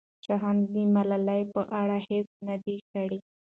شاهانو 0.25 0.63
د 0.73 0.75
ملالۍ 0.95 1.41
په 1.53 1.61
اړه 1.81 1.97
هېڅ 2.09 2.27
نه 2.47 2.55
دي 2.63 2.77
کړي. 2.91 3.19